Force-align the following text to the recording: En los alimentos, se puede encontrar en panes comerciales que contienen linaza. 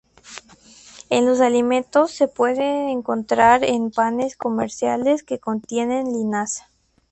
En 1.11 1.27
los 1.27 1.41
alimentos, 1.41 2.09
se 2.09 2.27
puede 2.27 2.89
encontrar 2.89 3.63
en 3.63 3.91
panes 3.91 4.35
comerciales 4.35 5.21
que 5.21 5.37
contienen 5.37 6.11
linaza. 6.11 6.71